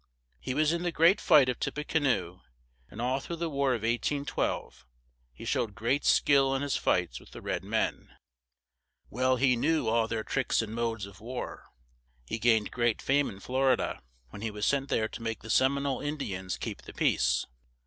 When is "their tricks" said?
10.07-10.63